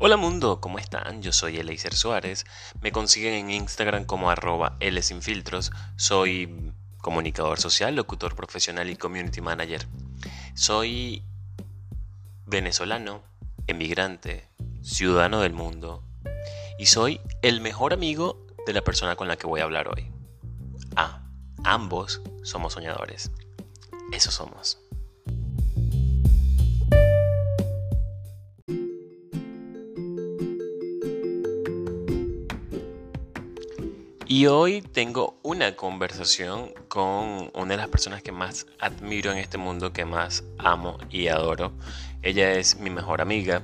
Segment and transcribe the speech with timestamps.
[0.00, 1.22] Hola mundo, ¿cómo están?
[1.22, 2.46] Yo soy Eleiser Suárez.
[2.80, 5.00] Me consiguen en Instagram como arroba L.
[5.96, 9.88] Soy comunicador social, locutor profesional y community manager.
[10.54, 11.24] Soy
[12.46, 13.24] venezolano,
[13.66, 14.48] emigrante,
[14.82, 16.04] ciudadano del mundo
[16.78, 20.12] y soy el mejor amigo de la persona con la que voy a hablar hoy.
[20.94, 21.28] Ah,
[21.64, 23.32] ambos somos soñadores.
[24.12, 24.78] Eso somos.
[34.30, 39.56] Y hoy tengo una conversación con una de las personas que más admiro en este
[39.56, 41.72] mundo, que más amo y adoro.
[42.20, 43.62] Ella es mi mejor amiga,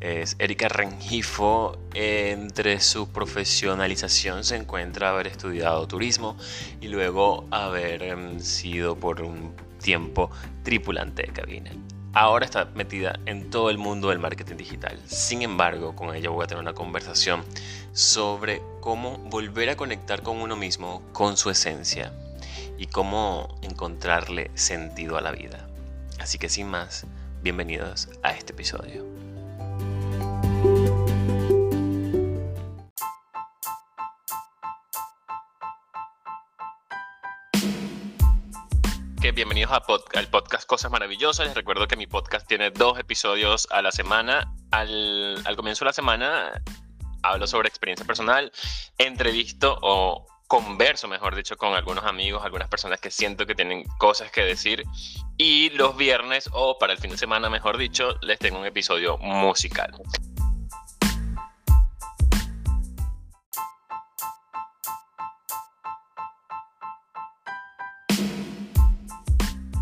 [0.00, 1.76] es Erika Rengifo.
[1.92, 6.38] Entre su profesionalización se encuentra haber estudiado turismo
[6.80, 10.30] y luego haber em, sido por un tiempo
[10.64, 11.70] tripulante de cabina
[12.12, 14.98] ahora está metida en todo el mundo del marketing digital.
[15.06, 17.44] Sin embargo, con ella voy a tener una conversación
[17.92, 22.12] sobre cómo volver a conectar con uno mismo, con su esencia
[22.78, 25.66] y cómo encontrarle sentido a la vida.
[26.18, 27.06] Así que sin más,
[27.42, 29.27] bienvenidos a este episodio.
[39.68, 41.46] Bienvenidos al podcast Cosas Maravillosas.
[41.46, 44.50] Les recuerdo que mi podcast tiene dos episodios a la semana.
[44.70, 46.62] Al, comienzo de la semana
[47.22, 48.50] hablo sobre experiencia personal,
[48.96, 54.30] entrevisto o converso, mejor dicho, con algunos amigos, algunas personas que siento que tienen cosas
[54.30, 54.84] que decir.
[55.36, 59.18] Y los viernes o para el fin de semana, mejor dicho, les tengo un episodio
[59.18, 59.92] musical.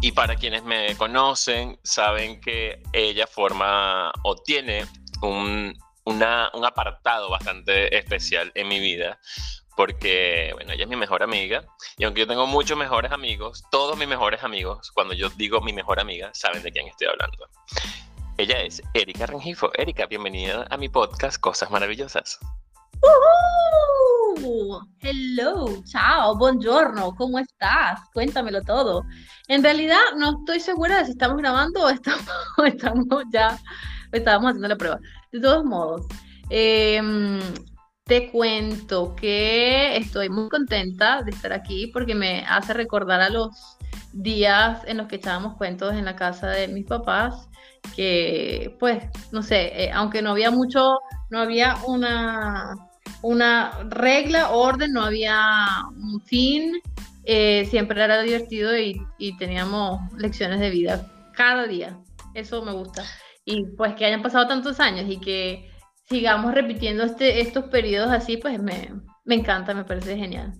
[0.06, 4.86] Y para quienes me conocen, saben que ella forma o tiene
[5.20, 9.18] un, un apartado bastante especial en mi vida,
[9.76, 11.64] porque, bueno, ella es mi mejor amiga,
[11.98, 15.72] y aunque yo tengo muchos mejores amigos, todos mis mejores amigos, cuando yo digo mi
[15.72, 17.48] mejor amiga, saben de quién estoy hablando.
[18.38, 19.72] Ella es Erika Rengifo.
[19.74, 22.38] Erika, bienvenida a mi podcast Cosas Maravillosas.
[24.38, 28.00] Hello, chao, buongiorno, ¿cómo estás?
[28.12, 29.02] Cuéntamelo todo.
[29.48, 32.26] En realidad no estoy segura de si estamos grabando o estamos,
[32.66, 33.58] estamos ya,
[34.12, 35.00] estábamos haciendo la prueba.
[35.32, 36.06] De todos modos,
[36.50, 37.40] em,
[38.04, 43.78] te cuento que estoy muy contenta de estar aquí porque me hace recordar a los
[44.12, 47.48] días en los que echábamos cuentos en la casa de mis papás,
[47.94, 50.98] que pues, no sé, eh, aunque no había mucho,
[51.30, 52.85] no había una
[53.26, 55.66] una regla, orden, no había
[55.96, 56.80] un fin,
[57.24, 59.00] eh, siempre era divertido y,
[59.38, 61.98] teníamos lecciones de vida cada día.
[62.34, 63.02] Eso me gusta.
[63.44, 65.70] Y pues que hayan pasado tantos años y que
[66.08, 68.92] sigamos repitiendo este, estos periodos así, pues me,
[69.24, 70.52] me encanta, me parece genial.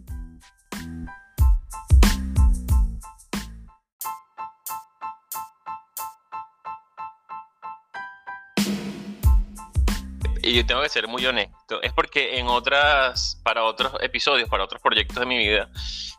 [10.46, 14.64] Y yo tengo que ser muy honesto, es porque en otras, para otros episodios, para
[14.64, 15.68] otros proyectos de mi vida,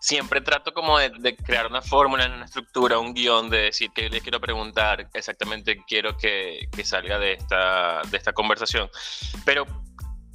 [0.01, 4.21] siempre trato como de, crear una fórmula, una estructura, un guion, de decir que les
[4.21, 8.89] quiero preguntar, exactamente quiero que, que salga de esta, de esta conversación.
[9.45, 9.65] Pero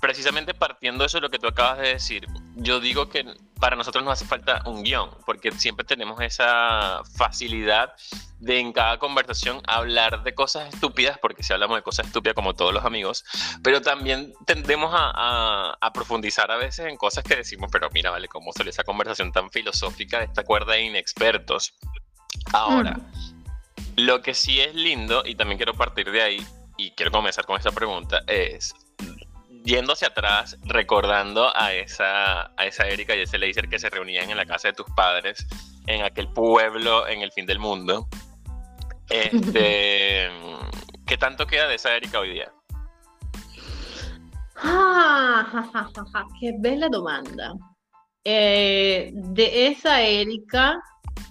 [0.03, 2.27] precisamente partiendo de eso lo que tú acabas de decir,
[2.57, 3.25] yo digo que
[3.61, 7.95] para nosotros no hace falta un guion, porque siempre tenemos esa facilidad
[8.41, 12.55] de en cada conversación hablar de cosas estúpidas, porque si hablamos de cosas estúpidas como
[12.55, 13.25] todos los amigos,
[13.63, 18.53] pero también tendemos a, profundizar a veces en cosas que decimos, pero mira, vale, cómo
[18.53, 21.75] salió esa conversación tan filosófica de esta cuerda de inexpertos.
[22.53, 24.01] Ahora, mm.
[24.01, 26.47] lo que sí es lindo, y también quiero partir de ahí,
[26.77, 28.75] y quiero comenzar con esta pregunta, es
[29.65, 34.31] yendo hacia atrás, recordando a esa, a esa Erika y ese Laser que se reunían
[34.31, 35.47] en la casa de tus padres,
[35.87, 38.09] en aquel pueblo en el fin del mundo.
[39.09, 40.29] Este,
[41.07, 42.53] ¿Qué tanto queda de esa Erika hoy día?
[44.57, 45.89] Ah,
[46.41, 47.53] qué bella domanda.
[48.25, 50.81] Eh, de esa Erika,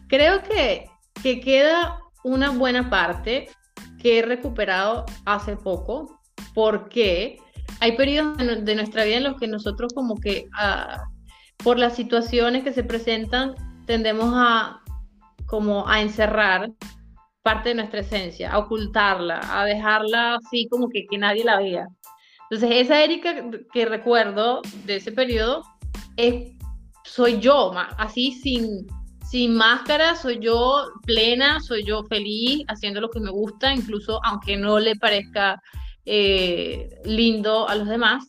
[0.08, 0.90] creo que,
[1.24, 3.50] que queda una buena parte
[4.00, 6.20] que he recuperado hace poco,
[6.54, 7.38] porque
[7.80, 11.04] hay periodos de nuestra vida en los que nosotros como que ah,
[11.58, 14.82] por las situaciones que se presentan tendemos a
[15.46, 16.72] como a encerrar
[17.44, 21.88] parte de nuestra esencia, a ocultarla, a dejarla así como que, que nadie la vea.
[22.50, 23.34] Entonces esa Erika
[23.74, 25.64] que recuerdo de ese periodo
[26.18, 26.54] es,
[27.04, 28.86] soy yo, así sin,
[29.30, 34.58] sin máscara, soy yo plena, soy yo feliz, haciendo lo que me gusta, incluso aunque
[34.58, 35.62] no le parezca
[36.06, 38.26] eh, lindo a los demás.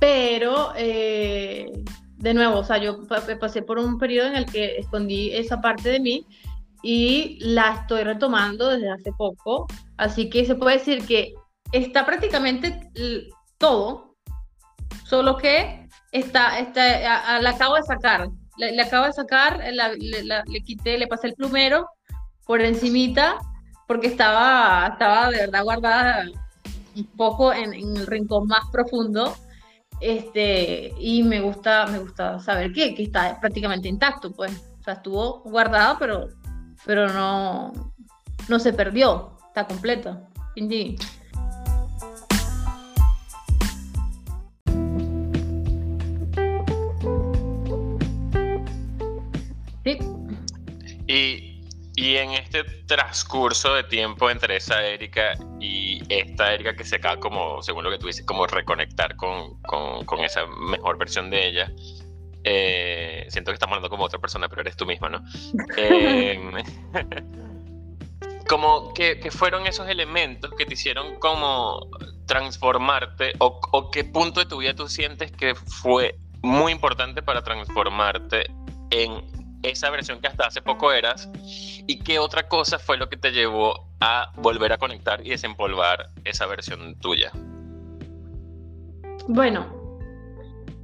[0.00, 1.72] Pero, eh,
[2.16, 3.00] de nuevo, o sea, yo
[3.40, 6.26] pasé por un periodo en el que escondí esa parte de mí
[6.82, 9.66] y la estoy retomando desde hace poco.
[9.96, 11.34] Así que se puede decir que
[11.72, 12.90] está prácticamente
[13.58, 14.14] todo,
[15.04, 18.28] solo que está, está, la acabo de sacar.
[18.56, 21.88] Le, acabo de sacar, le, quité, le pasé el plumero
[22.44, 23.38] por encimita,
[23.88, 26.24] porque estaba, estaba de verdad guardada
[26.94, 29.34] un poco en, el rincón más profundo.
[30.00, 34.52] Este, y me gusta, me gusta saber que, que está prácticamente intacto, pues.
[34.80, 36.28] O sea, estuvo guardado, pero,
[36.84, 37.72] pero no,
[38.48, 40.20] no se perdió, está completo.
[40.54, 41.00] Indeed.
[51.10, 51.47] Y,
[51.98, 57.18] y, en este transcurso de tiempo entre esa Erika y esta Erika que se acaba
[57.18, 61.46] como, según lo que tú dices, como reconectar con, con, con esa mejor versión de
[61.46, 61.72] ella,
[62.44, 65.22] eh, siento que estamos hablando como otra persona, pero eres tú misma, ¿no?
[65.76, 66.40] Eh,
[68.48, 71.86] como que, que, fueron esos elementos que te hicieron como
[72.26, 77.42] transformarte o, o qué punto de tu vida tú sientes que fue muy importante para
[77.42, 78.46] transformarte
[78.90, 81.28] en esa versión que hasta hace poco eras
[81.86, 86.10] y qué otra cosa fue lo que te llevó a volver a conectar y desempolvar
[86.24, 87.32] esa versión tuya.
[89.26, 89.66] Bueno,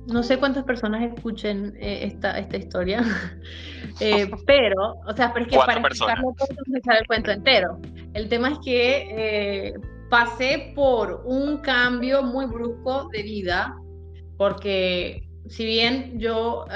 [0.06, 3.02] no sé cuántas personas escuchen eh, esta, esta historia,
[4.00, 7.78] eh, pero, o sea, pero es que para explicarlo todo echar el cuento entero.
[8.12, 9.74] El tema es que eh,
[10.10, 13.76] pasé por un cambio muy brusco de vida,
[14.36, 16.66] porque si bien yo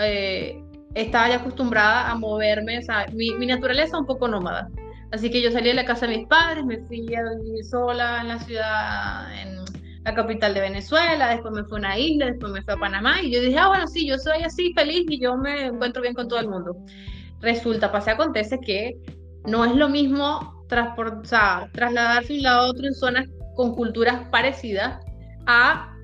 [0.94, 4.68] estaba ya acostumbrada a moverme, o sea, mi, mi naturaleza un poco nómada.
[5.10, 8.20] Así que yo salí de la casa de mis padres, me fui a vivir sola
[8.20, 9.58] en la ciudad, en
[10.04, 13.22] la capital de Venezuela, después me fui a una isla, después me fui a Panamá
[13.22, 16.14] y yo dije, ah, bueno, sí, yo soy así feliz y yo me encuentro bien
[16.14, 16.76] con todo el mundo.
[17.40, 18.96] Resulta, pasa, acontece que
[19.46, 24.28] no es lo mismo o trasladarse de un lado a otro en zonas con culturas
[24.30, 25.02] parecidas
[25.46, 25.94] a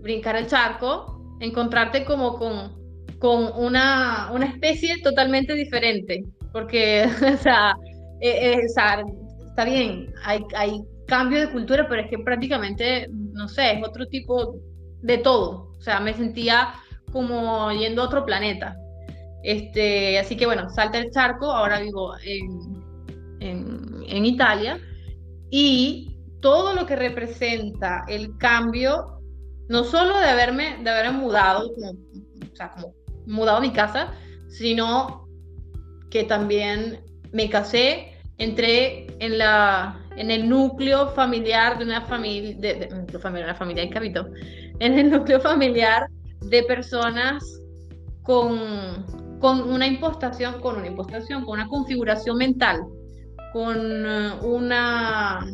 [0.00, 2.81] brincar el charco, encontrarte como con
[3.22, 7.04] con una, una especie totalmente diferente, porque,
[7.34, 7.72] o sea,
[8.20, 13.78] eh, eh, está bien, hay, hay cambio de cultura, pero es que prácticamente, no sé,
[13.78, 14.56] es otro tipo
[15.02, 16.74] de todo, o sea, me sentía
[17.12, 18.76] como yendo a otro planeta.
[19.44, 24.80] Este, así que bueno, salta el charco, ahora vivo en, en, en Italia
[25.48, 29.20] y todo lo que representa el cambio,
[29.68, 34.12] no solo de haberme, de haberme mudado, como, o sea, como mudado a mi casa,
[34.48, 35.26] sino
[36.10, 37.00] que también
[37.32, 43.54] me casé, entré en, la, en el núcleo familiar de una familia, de, familia, una
[43.54, 43.88] familia
[44.80, 46.08] en el núcleo familiar
[46.40, 47.44] de personas
[48.22, 52.80] con, con una impostación, con una impostación, con una configuración mental,
[53.52, 55.46] con eh, una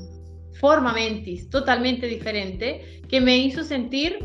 [0.60, 4.18] forma mentis totalmente diferente que me hizo sentir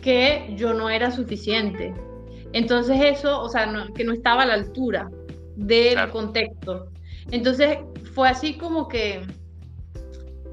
[0.00, 1.92] que yo no era suficiente,
[2.52, 5.10] entonces eso, o sea, que no estaba a la altura
[5.56, 6.90] del contexto.
[7.30, 7.78] Entonces
[8.14, 9.26] fue así como que,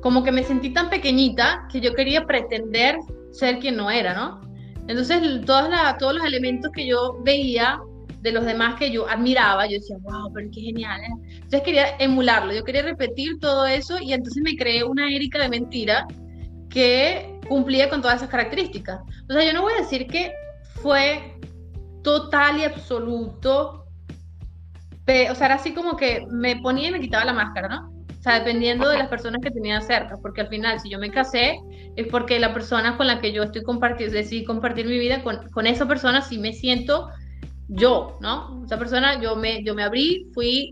[0.01, 2.97] como que me sentí tan pequeñita que yo quería pretender
[3.31, 4.41] ser quien no era, ¿no?
[4.87, 7.79] Entonces todas todos los elementos que yo veía
[8.23, 11.01] de los demás que yo admiraba, yo decía, wow, pero qué genial.
[11.01, 11.35] ¿eh?
[11.35, 15.49] Entonces quería emularlo, yo quería repetir todo eso y entonces me creé una Erika de
[15.49, 16.07] mentira
[16.69, 19.01] que cumplía con todas esas características.
[19.29, 20.33] O sea, yo no voy a decir que
[20.81, 21.37] fue
[22.03, 23.85] total y absoluto.
[25.05, 27.93] o sea, era así como que me ponía y me quitaba la máscara, ¿no?
[28.19, 31.11] O sea, dependiendo de las personas que tenía cerca, porque al final, si yo me
[31.11, 31.59] casé,
[31.97, 35.49] es porque la persona con la que yo estoy compartiendo, decidí compartir mi vida con,
[35.49, 37.09] con esa persona, si me siento
[37.67, 38.63] yo, ¿no?
[38.65, 40.71] Esa persona, yo me, yo me abrí, fui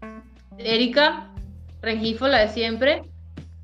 [0.57, 1.29] Erika
[1.81, 3.01] Rengifo, la de siempre,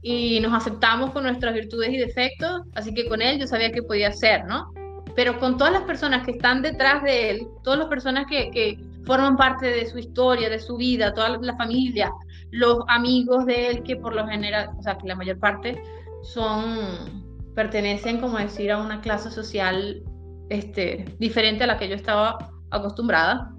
[0.02, 3.84] y nos aceptamos con nuestras virtudes y defectos, así que con él yo sabía que
[3.84, 4.72] podía ser, ¿no?
[5.18, 8.80] Pero con todas las personas que están detrás de él, todas las personas que, que
[9.04, 12.12] forman parte de su historia, de su vida, toda la familia,
[12.52, 15.82] los amigos de él, que por lo general, o sea, que la mayor parte
[16.22, 17.24] son,
[17.56, 20.04] pertenecen, como decir, a una clase social
[20.50, 22.38] este, diferente a la que yo estaba
[22.70, 23.52] acostumbrada.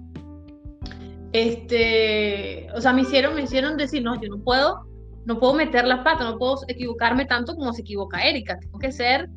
[1.33, 4.87] Este, o sea, me hicieron, me hicieron decir, no, yo no puedo,
[5.25, 8.93] no puedo meter las patas, no puedo equivocarme tanto como se equivoca Erika, tengo que
[8.93, 9.29] ser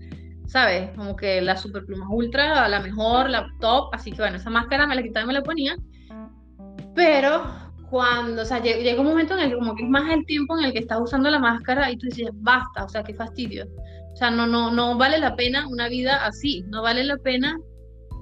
[0.46, 0.90] ¿sabes?
[0.96, 4.86] Como que la super pluma ultra, la mejor, la top, así que bueno, esa máscara
[4.86, 5.76] me la quitaba y me la ponía.
[6.94, 7.44] Pero
[7.90, 10.58] cuando, o sea, llega un momento en el que como que es más el tiempo
[10.58, 13.66] en el que estás usando la máscara y tú dices, basta, o sea, qué fastidio.
[14.12, 17.58] O sea, no, no, no vale la pena una vida así, no vale la pena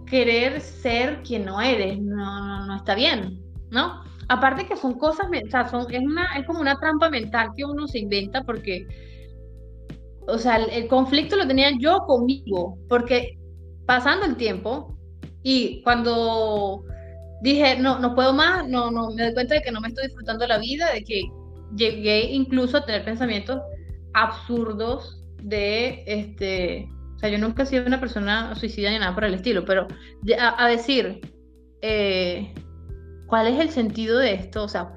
[0.07, 4.03] querer ser quien no eres, no, no, no está bien, ¿no?
[4.29, 7.65] Aparte que son cosas, o sea, son, es, una, es como una trampa mental que
[7.65, 8.87] uno se inventa porque,
[10.31, 13.39] o sea, el, conflicto lo tenía yo conmigo, porque
[13.87, 14.97] pasando el tiempo
[15.43, 16.85] y cuando
[17.43, 20.07] dije, no, no puedo más, no, no, me doy cuenta de que no me estoy
[20.07, 21.23] disfrutando la vida, de que
[21.77, 23.61] llegué incluso a tener pensamientos
[24.15, 29.25] absurdos de, este, o sea, yo nunca he sido una persona suicida ni nada por
[29.25, 29.87] el estilo, pero
[30.39, 31.21] a, decir,
[31.81, 32.53] eh,
[33.27, 34.65] ¿cuál es el sentido de esto?
[34.65, 34.93] O sea,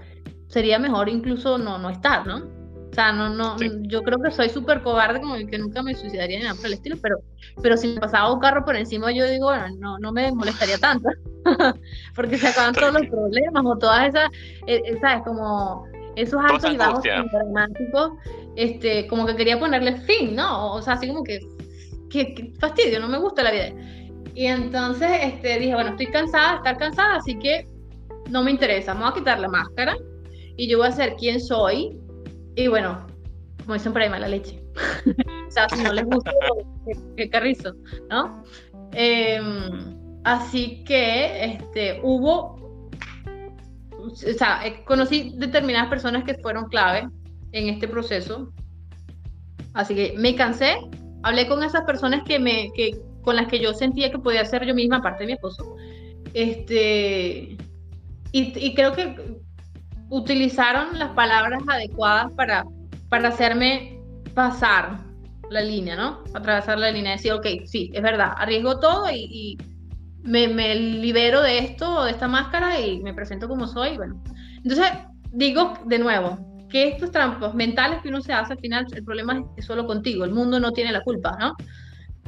[0.47, 2.52] sería mejor incluso no, no estar, ¿no?
[2.93, 3.57] O sea, no, no,
[3.87, 6.73] yo creo que soy súper cobarde, como que nunca me suicidaría ni nada por el
[6.73, 7.17] estilo, pero,
[7.63, 10.77] pero si me pasaba un carro por encima, yo digo, bueno, no, no me molestaría
[10.77, 11.09] tanto,
[12.15, 14.29] porque se acaban todos los problemas o todas esas,
[14.67, 15.23] eh, eh, ¿sabes?
[15.23, 18.11] Como esos altos y bajos dramáticos,
[18.55, 20.75] este, como que quería ponerle fin, ¿no?
[20.75, 21.39] O sea, así como que,
[22.11, 23.71] que, fastidio, no me gusta la vida.
[24.35, 27.67] Y entonces este, dije, bueno, estoy cansada estar cansada, así que
[28.29, 29.97] no me interesa, me voy a quitar la máscara
[30.57, 31.97] y yo voy a ser quien soy.
[32.55, 33.05] Y bueno,
[33.61, 34.63] como dicen por ahí, mala leche.
[35.47, 36.31] o sea, si no les gusta,
[37.17, 37.73] qué, carrizo,
[38.09, 38.43] ¿no?
[38.91, 42.89] Em, así que este, hubo,
[43.99, 47.07] o sea, conocí determinadas personas que fueron clave
[47.51, 48.51] en este proceso.
[49.73, 50.75] Así que me cansé,
[51.23, 52.91] hablé con esas personas que me, que,
[53.23, 55.75] con las que yo sentía que podía ser yo misma, aparte de mi esposo.
[56.33, 57.57] Este,
[58.31, 59.15] y, creo que
[60.13, 62.63] utilizaron las palabras adecuadas para,
[63.09, 63.99] para hacerme
[64.35, 64.99] pasar
[65.49, 66.23] la línea, ¿no?
[66.35, 69.57] Atravesar la línea, decir, ok, sí, es verdad, arriesgo todo y,
[70.21, 73.97] me, me, libero de esto, de esta máscara y me presento como soy.
[73.97, 74.21] Bueno,
[74.57, 74.85] entonces
[75.31, 76.37] digo de nuevo
[76.69, 80.25] que estos trampos mentales que uno se hace al final, el problema es solo contigo,
[80.25, 81.55] el mundo no tiene la culpa, ¿no?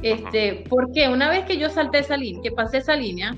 [0.02, 3.32] Este, porque una vez que yo salté esa línea, que pasé esa línea,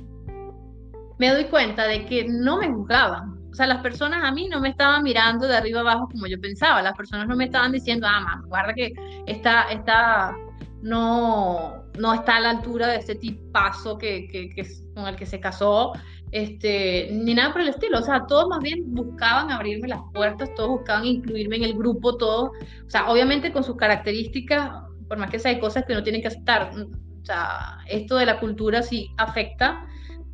[1.18, 3.37] me doy cuenta de que no me juzgaban.
[3.58, 6.80] Sea, las personas a mí no me estaban mirando de arriba abajo como yo pensaba.
[6.80, 8.92] Las personas no me estaban diciendo, ah, mamá, guarda que
[9.26, 10.36] está, está,
[10.80, 15.26] no, no está a la altura de ese tipazo que, que, que, con el que
[15.26, 15.90] se casó,
[16.30, 17.98] este, ni nada por el estilo.
[17.98, 22.16] O sea, todos más bien buscaban abrirme las puertas, todos buscaban incluirme en el grupo,
[22.16, 22.50] todos,
[22.86, 24.70] o sea, obviamente con sus características,
[25.08, 26.70] por más que sea, hay cosas que no tienen que aceptar.
[26.76, 29.84] O sea, esto de la cultura sí afecta,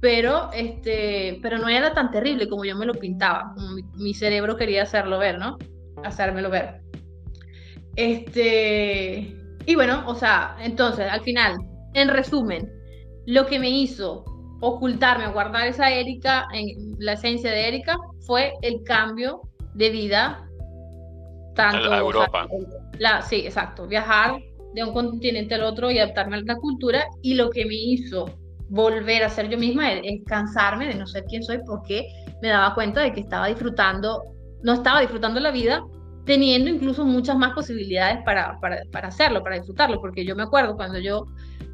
[0.04, 3.54] pero, este, pero no era tan terrible como yo me lo pintaba,
[3.94, 5.56] mi, cerebro quería hacerlo ver, ¿no?
[6.04, 6.82] Hacérmelo ver.
[7.96, 9.34] Este,
[9.64, 11.56] y bueno, o sea, entonces, al final,
[11.94, 12.70] en resumen,
[13.24, 14.26] lo que me hizo
[14.60, 17.96] ocultarme, guardar esa Erika, en la esencia de Erika,
[18.26, 19.40] fue el cambio
[19.72, 20.46] de vida.
[21.54, 22.46] Tanto, a Europa.
[22.98, 23.86] la, sí, exacto.
[23.86, 24.38] Viajar
[24.74, 27.06] de un continente al otro y adaptarme a la cultura.
[27.22, 28.26] Y lo que me hizo
[28.68, 32.06] volver a ser yo misma, es, cansarme de no ser quién soy porque
[32.42, 34.22] me daba cuenta de que estaba disfrutando,
[34.62, 35.82] no estaba disfrutando la vida,
[36.24, 40.76] teniendo incluso muchas más posibilidades para, para, para hacerlo, para disfrutarlo, porque yo me acuerdo
[40.76, 41.26] cuando yo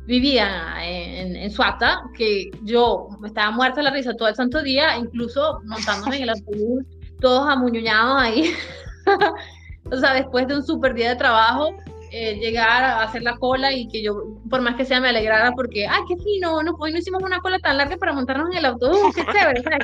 [0.07, 4.97] vivía en, en, Suata, que yo estaba muerta de la risa todo el santo día,
[4.97, 6.85] incluso montándome en el autobús,
[7.21, 8.53] todos amuñoñados ahí.
[9.91, 11.71] o sea, después de un super día de trabajo,
[12.13, 15.53] eh, llegar a hacer la cola y que yo, por más que sea, me alegrara
[15.53, 18.59] porque, ay, qué fino, no, hoy no hicimos una cola tan larga para montarnos en
[18.59, 19.79] el autobús, qué chévere, o sea,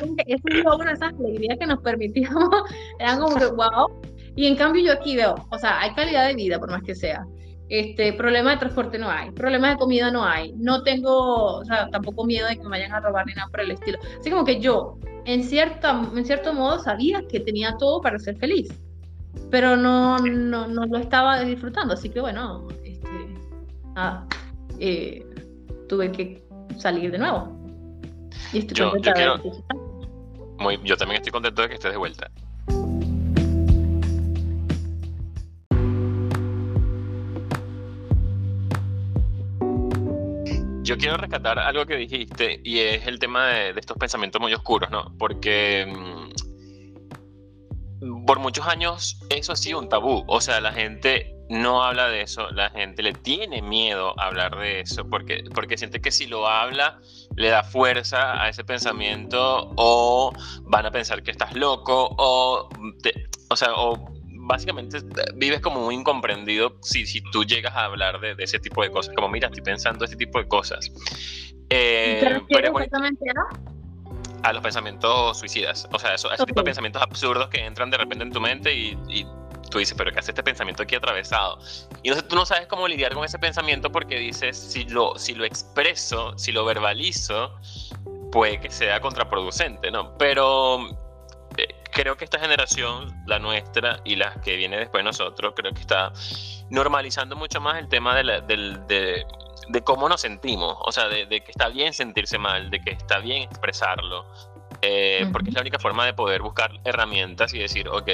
[0.63, 2.49] logro, esas alegrías que nos permitíamos,
[2.99, 3.87] eran como que, wow.
[4.35, 6.95] Y en cambio yo aquí veo, o sea, hay calidad de vida, por más que
[6.95, 7.25] sea.
[7.69, 11.89] Este, problema de transporte no hay, problemas de comida no hay, no tengo, o sea,
[11.89, 13.99] tampoco miedo de que me vayan a robar ni nada por el estilo.
[14.19, 18.37] Así como que yo, en, cierta, en cierto modo, sabía que tenía todo para ser
[18.37, 18.69] feliz
[19.49, 23.37] pero no, no, no, lo estaba disfrutando, así que bueno, este,
[24.79, 25.25] eh,
[25.87, 26.43] tuve que
[26.77, 27.57] salir de nuevo.
[28.53, 29.63] Y estoy yo, yo,
[30.59, 32.29] muy, yo también estoy contento de que estés de vuelta.
[40.83, 44.53] Yo quiero rescatar algo que dijiste y es el tema de, de estos pensamientos muy
[44.53, 45.13] oscuros, ¿no?
[45.17, 46.16] Porque mm,
[48.25, 50.23] por muchos años eso ha sido un tabú.
[50.27, 54.57] O sea, la gente no habla de eso, la gente le tiene miedo a hablar
[54.57, 56.99] de eso, porque, porque siente que si lo habla
[57.35, 62.69] le da fuerza a ese pensamiento o van a pensar que estás loco o,
[63.49, 64.13] o sea, o
[64.47, 64.99] básicamente
[65.35, 69.13] vives como muy incomprendido si, si tú llegas a hablar de, ese tipo de cosas,
[69.15, 70.91] como mira, estoy pensando este tipo de cosas.
[71.69, 73.25] Eh, ¿Te refieres exactamente
[74.43, 75.87] a los pensamientos suicidas.
[75.91, 78.73] O sea, eso, ese tipo de pensamientos absurdos que entran de repente en tu mente
[78.73, 79.25] y, y
[79.69, 81.59] tú dices, pero ¿qué hace este pensamiento aquí atravesado?
[82.03, 85.35] Y entonces tú no sabes cómo lidiar con ese pensamiento porque dices, si lo, si
[85.35, 87.53] lo expreso, si lo verbalizo,
[88.31, 90.17] puede que sea contraproducente, ¿no?
[90.17, 90.87] Pero
[91.57, 95.73] eh, creo que esta generación, la nuestra y las que viene después de nosotros, creo
[95.73, 96.13] que está
[96.69, 99.25] normalizando mucho más el tema de, de, de,
[99.83, 103.43] cómo nos sentimos, o sea, de, que está bien sentirse mal, de que está bien
[103.43, 104.25] expresarlo,
[104.81, 108.09] eh, porque es la única forma de poder buscar herramientas y decir, ok,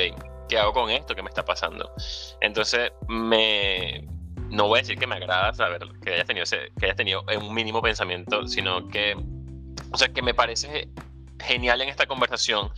[0.50, 1.92] ¿qué hago con esto que me está pasando?
[2.42, 4.08] Entonces, me,
[4.50, 7.54] no voy a decir que me agrada saber que hayas tenido, que hayas tenido un
[7.54, 9.16] mínimo pensamiento, sino que,
[9.92, 10.90] o sea, que me parece
[11.40, 12.72] genial en esta conversación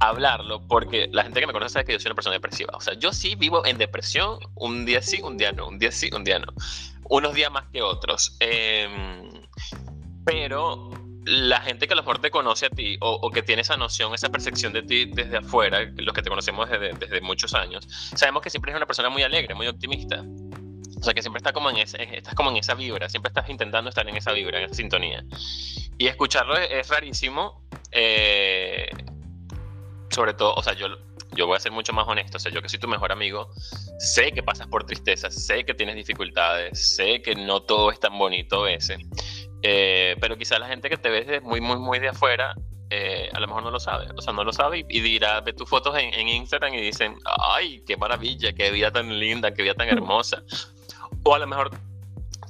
[0.00, 2.72] hablarlo, porque la gente que me conoce sabe que yo soy una persona depresiva.
[2.74, 5.90] O sea, yo sí vivo en depresión, un día sí, un día no, un día
[5.90, 6.52] sí, un día no.
[7.08, 8.36] Unos días más que otros.
[8.40, 9.30] Em,
[10.24, 10.90] pero
[11.24, 14.14] la gente que a lo mejor te conoce a ti o, que tiene esa noción,
[14.14, 18.42] esa percepción de ti desde afuera, los que te conocemos desde, desde muchos años, sabemos
[18.42, 20.24] que siempre es una persona muy alegre, muy optimista.
[21.00, 23.88] O sea, que siempre está como en estás como en esa vibra, siempre estás intentando
[23.88, 25.24] estar en esa vibra, en esa sintonía.
[25.96, 27.62] Y escucharlo es, rarísimo,
[27.92, 28.90] eh,
[30.10, 30.88] sobre todo, o sea, yo,
[31.34, 33.50] yo voy a ser mucho más honesto, o sea, yo que soy tu mejor amigo,
[33.98, 38.18] sé que pasas por tristeza, sé que tienes dificultades, sé que no todo es tan
[38.18, 38.98] bonito ese.
[39.62, 42.54] Eh, pero quizás la gente que te ve muy, muy, muy de afuera,
[42.90, 45.52] eh, a lo mejor no lo sabe, o sea, no lo sabe y, dirá, ve
[45.52, 49.62] tus fotos en, en, Instagram y dicen, ay, qué maravilla, qué vida tan linda, qué
[49.62, 50.42] vida tan hermosa.
[51.24, 51.70] O a lo mejor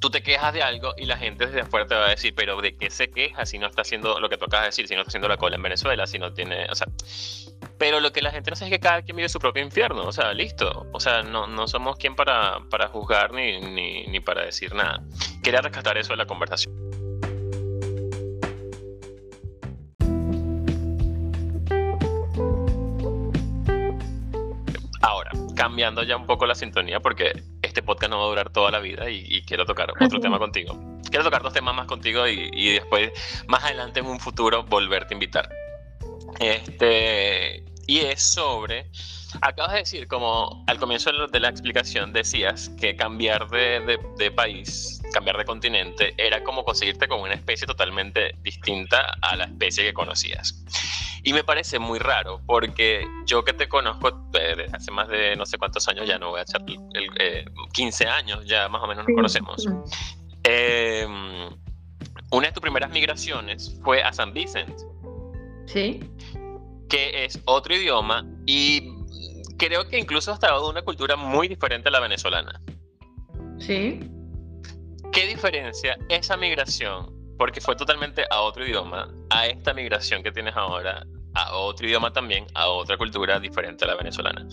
[0.01, 2.61] tú te quejas de algo y la gente desde afuera te va a decir, pero
[2.61, 4.95] ¿de qué se queja si no está haciendo lo que tú acabas de decir, si
[4.95, 6.87] no está haciendo la cola en Venezuela, si no tiene, o sea,
[7.79, 10.03] pero lo que la gente no sabe es que cada quien vive su propio infierno,
[10.03, 14.21] o sea, listo, o sea, no, no somos quien para, para juzgar ni, ni, ni
[14.21, 15.01] para decir nada.
[15.43, 16.75] Quería rescatar eso de la conversación.
[25.01, 28.73] Ahora, cambiando ya un poco la sintonía, porque este podcast no va a durar toda
[28.73, 30.77] la vida y, quiero tocar otro tema contigo.
[31.09, 33.13] Quiero tocar dos temas más contigo y, y, después,
[33.47, 35.49] más adelante en un futuro, volverte a invitar.
[36.41, 38.91] Este, y es sobre,
[39.41, 45.01] acabas de decir, como al comienzo de la explicación decías que cambiar de, de, país,
[45.15, 49.95] cambiar de continente, era como conseguirte con una especie totalmente distinta a la especie que
[49.95, 50.63] conocías.
[51.25, 55.35] Y me parece muy raro, porque yo que te conozco eh, desde hace más de
[55.37, 56.61] no sé cuántos años, ya no voy a echar
[56.93, 59.67] el, 15 eh, años, ya más o menos nos conocemos.
[60.43, 61.49] Em,
[62.31, 64.77] una de tus primeras migraciones fue a San Vicente.
[65.65, 66.01] Sí
[66.89, 68.93] que es otro idioma y
[69.59, 72.61] creo que incluso hasta una cultura muy diferente a la venezolana.
[73.59, 74.01] Sí.
[75.13, 80.55] ¿Qué diferencia esa migración, porque fue totalmente a otro idioma, a esta migración que tienes
[80.57, 84.47] ahora, a otro idioma también, a otra cultura diferente a la venezolana?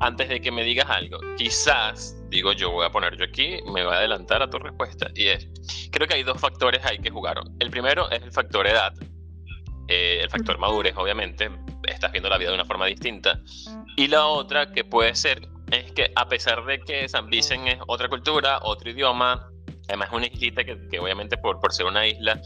[0.00, 3.84] Antes de que me digas algo, quizás, digo yo, voy a poner yo aquí, me
[3.84, 5.46] voy a adelantar a tu respuesta, y es,
[5.92, 7.54] creo que hay dos factores ahí que jugaron.
[7.60, 8.94] El primero es el factor edad,
[9.88, 11.50] eh, el factor madurez, obviamente,
[11.88, 13.40] estás viendo la vida de una forma distinta.
[13.96, 17.78] Y la otra que puede ser es que a pesar de que San Vicente es
[17.86, 19.50] otra cultura, otro idioma,
[19.88, 22.40] además es una islita que, obviamente por, por ser una isla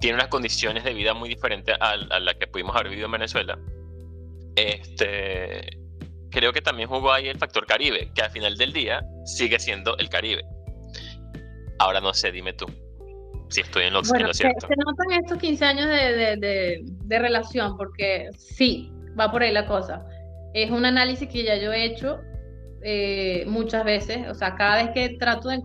[0.00, 3.12] tiene unas condiciones de vida muy diferentes a, a las que pudimos haber vivido en
[3.12, 3.58] Venezuela.
[4.56, 5.78] Este,
[6.30, 9.96] creo que también jugó ahí el factor Caribe, que al final del día sigue siendo
[9.98, 10.44] el Caribe.
[11.80, 12.66] Ahora no sé, dime tú
[13.48, 14.32] si estoy en lo, cierto.
[14.34, 16.36] Se, notan estos 15 años de,
[17.04, 20.04] de, relación, porque sí, va por ahí la cosa.
[20.54, 22.18] Es un análisis que ya yo he hecho
[22.82, 25.60] eh, muchas veces, o sea, cada vez que trato de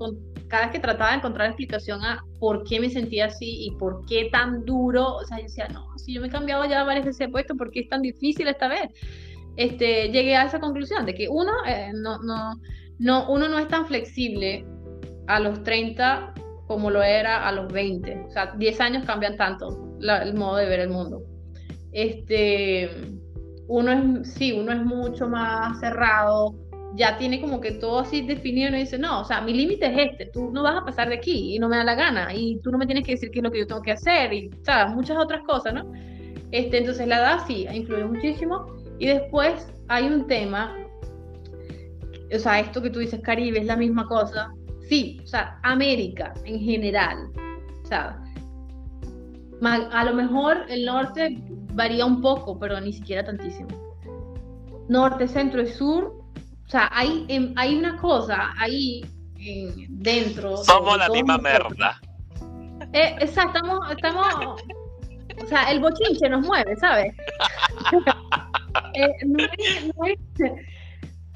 [0.48, 4.06] cada vez que trataba de encontrar explicación a por qué me sentía así y por
[4.06, 7.06] qué tan duro, o sea, yo decía, no, si yo me he cambiado ya varias
[7.06, 8.89] veces he puesto, ¿por qué es tan difícil esta vez?
[9.56, 12.60] Este, llegué a esa conclusión de que uno, eh, no, no,
[13.00, 14.65] no, uno no es tan flexible
[15.28, 16.34] a los 30
[16.67, 18.26] como lo era a los 20.
[18.28, 21.23] O sea, 10 años cambian tanto el modo de ver el mundo.
[21.91, 22.89] Este,
[23.67, 26.56] uno es, sí, uno es mucho más cerrado,
[26.95, 30.12] ya tiene como que todo así definido y dice, no, o sea, mi límite es
[30.12, 32.60] este, tú no vas a pasar de aquí y no me da la gana y
[32.62, 34.52] tú no me tienes que decir qué es lo que yo tengo que hacer y,
[34.62, 34.93] ¿sabes?
[34.93, 35.91] Muchas otras cosas, ¿no?
[36.52, 38.67] Este, entonces la edad sí influye muchísimo
[38.99, 40.78] y después hay un tema,
[42.34, 44.54] o sea, esto que tú dices, Caribe, es la misma cosa,
[44.93, 47.32] sí, o sea, América en general,
[47.84, 48.19] o sea,
[49.91, 51.36] a lo mejor el norte
[51.73, 53.69] varía un poco, pero ni siquiera tantísimo.
[54.89, 56.13] Norte, centro y sur,
[56.67, 59.03] o sea, hay, em, hay una cosa ahí
[59.89, 60.58] dentro.
[60.58, 61.99] Somos la misma merda.
[62.91, 64.62] Eh, exacto, estamos, estamos
[65.43, 67.15] o sea, el bochinche nos mueve, ¿sabes?
[68.95, 69.08] Eh,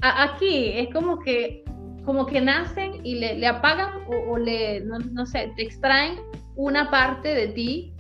[0.02, 1.64] aquí es como que
[2.08, 3.90] como que nacen y le, apagan
[4.30, 6.16] o, le, no, sé, te extraen
[6.56, 7.94] una parte de ti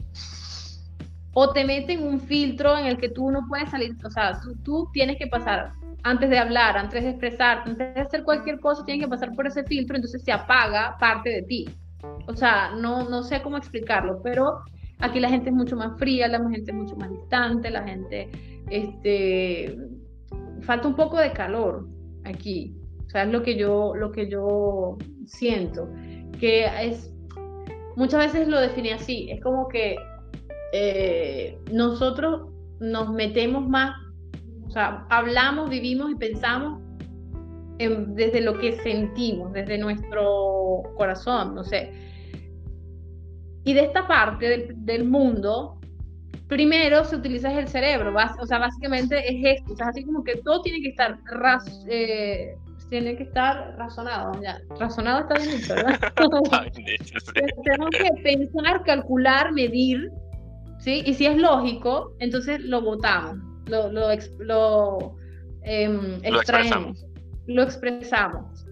[1.33, 4.55] o te meten un filtro en el que tú no puedes salir, o sea, tú,
[4.63, 8.85] tú tienes que pasar antes de hablar, antes de expresar, antes de hacer cualquier cosa,
[8.85, 11.69] tienes que pasar por ese filtro, entonces se apaga parte de ti.
[12.27, 14.61] O sea, no, no sé cómo explicarlo, pero
[14.99, 18.29] aquí la gente es mucho más fría, la gente es mucho más distante, la gente,
[18.69, 19.77] este,
[20.61, 21.89] falta un poco de calor
[22.23, 22.73] aquí.
[23.07, 25.89] O sea, es lo que yo, lo que yo siento,
[26.39, 27.13] que es,
[27.95, 29.95] muchas veces lo definí así, es como que
[30.73, 33.95] eh, nosotros nos metemos más,
[34.67, 36.81] o sea, hablamos, vivimos y pensamos
[37.77, 41.91] desde lo que sentimos, desde nuestro corazón, no sé.
[43.63, 45.79] Y de esta parte del, mundo,
[46.47, 50.37] primero se utiliza el cerebro, o sea, básicamente es esto, o sea, así como que
[50.37, 51.19] todo tiene que estar
[51.87, 52.55] eh,
[52.89, 54.60] tiene que estar razonado, ya.
[54.80, 56.00] Razonado está bien dicho, ¿verdad?
[57.63, 60.10] Tenemos que pensar, calcular, medir,
[60.80, 61.04] ¿sí?
[61.06, 65.15] Y si es lógico, entonces lo votamos, lo, lo, lo,
[65.63, 67.06] em, extraemos,
[67.47, 68.65] lo expresamos.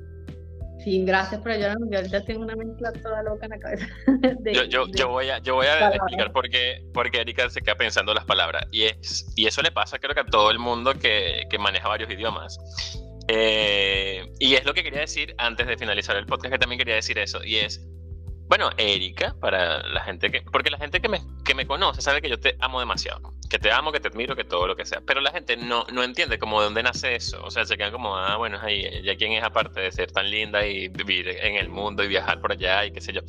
[0.86, 1.89] Sí, gracias por ayudarnos.
[1.89, 3.88] Yo ahorita tengo una mezcla toda loca en la cabeza.
[4.69, 7.73] yo, yo, voy a, yo voy a explicar por qué, por qué Erika se queda
[7.73, 8.67] pensando las palabras.
[8.71, 11.88] Y, es, y eso le pasa creo que a todo el mundo que, que maneja
[11.88, 12.60] varios idiomas.
[13.27, 16.95] Eh, y es lo que quería decir antes de finalizar el podcast, que también quería
[16.95, 17.81] decir eso, y es,
[18.47, 22.21] bueno, Erika, para la gente que, porque la gente que me, que me conoce sabe
[22.21, 24.85] que yo te amo demasiado, que te amo, que te admiro, que todo lo que
[24.85, 27.77] sea, pero la gente no, no entiende como de dónde nace eso, o sea, se
[27.77, 31.27] quedan como, ah, bueno, ahí, ya quién es aparte de ser tan linda y vivir
[31.27, 33.21] en el mundo y viajar por allá y qué sé yo.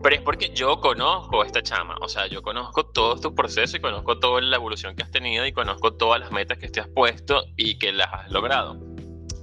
[0.00, 3.76] Pero es porque yo conozco a esta chama, o sea, yo conozco todo tu proceso
[3.76, 6.80] y conozco toda la evolución que has tenido y conozco todas las metas que te
[6.80, 8.87] has puesto y que las has logrado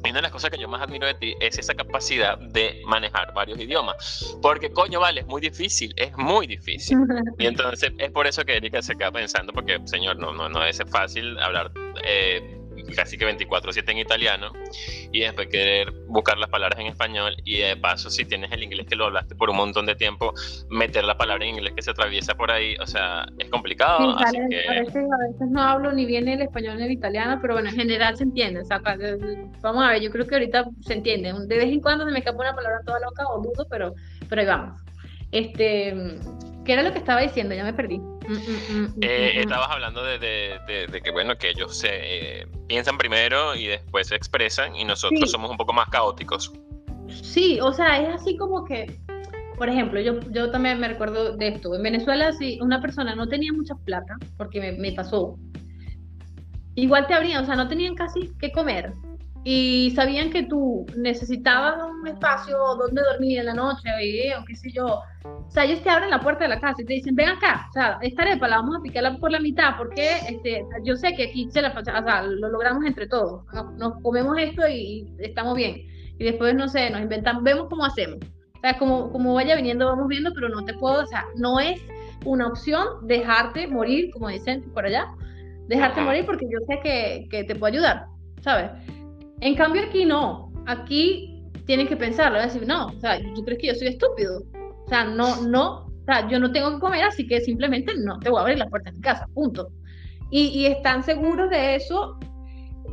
[0.09, 3.33] una de las cosas que yo más admiro de ti es esa capacidad de manejar
[3.33, 4.37] varios idiomas.
[4.41, 6.97] Porque, coño, vale, es muy difícil, es muy difícil.
[7.37, 10.63] Y entonces es por eso que Erika se queda pensando, porque, señor, no, no, no
[10.63, 11.71] es fácil hablar
[12.03, 12.57] eh,
[12.95, 14.51] casi que 24/7 en italiano
[15.11, 18.87] y después querer buscar las palabras en español y de paso si tienes el inglés
[18.87, 20.33] que lo hablaste por un montón de tiempo,
[20.69, 24.17] meter la palabra en inglés que se atraviesa por ahí, o sea, es complicado.
[24.17, 25.05] a, veces,
[25.49, 28.61] no hablo ni bien el español ni el italiano, pero bueno, en general se entiende.
[28.61, 28.81] O sea,
[29.61, 31.33] vamos a ver, yo creo que ahorita se entiende.
[31.33, 33.93] De vez en cuando se me escapa una palabra toda loca o dudo, pero,
[34.29, 34.84] pero ahí vamos.
[35.31, 36.19] Este,
[36.65, 37.53] ¿Qué era lo que estaba diciendo?
[37.53, 37.99] Ya me perdí.
[37.99, 40.19] Mm, mm, mm, eh, estabas hablando de,
[41.03, 45.51] que, bueno, que ellos se eh, piensan primero y después se expresan y nosotros somos
[45.51, 46.51] un poco más caóticos.
[47.21, 48.99] Sí, o sea, es así como que,
[49.57, 51.75] por ejemplo, yo, yo también me recuerdo de esto.
[51.75, 55.37] En Venezuela, si una persona no tenía mucha plata, porque me, me pasó,
[56.73, 58.91] igual te abrían, o sea, no tenían casi que comer
[59.47, 63.87] y sabían que tú necesitabas un espacio donde dormir en la noche
[64.39, 64.87] o qué sé yo.
[65.23, 67.67] O sea, ellos te abren la puerta de la casa y te dicen, ven acá,
[67.69, 71.13] o sea, esta arepa la vamos a picarla por la mitad porque este, yo sé
[71.13, 73.43] que aquí se la, o sea, lo logramos entre todos.
[73.77, 75.75] Nos, comemos esto y, estamos bien.
[76.17, 78.17] Y después, no sé, nos inventamos, vemos cómo hacemos.
[78.55, 81.59] O sea, como, como vaya viniendo, vamos viendo, pero no te puedo, o sea, no
[81.59, 81.79] es
[82.25, 85.05] una opción dejarte morir, como dicen por allá,
[85.67, 88.07] dejarte morir porque yo sé que, que te puedo ayudar,
[88.41, 88.71] ¿sabes?
[89.41, 93.67] En cambio aquí no, aquí tienen que pensarlo, decir, no, o sea, ¿tú crees que
[93.67, 94.43] yo soy estúpido?
[94.85, 98.19] O sea, no, no, o sea, yo no tengo que comer, así que simplemente no
[98.19, 99.69] te voy a abrir la puerta de mi casa, punto.
[100.31, 102.19] Y, están seguros de eso,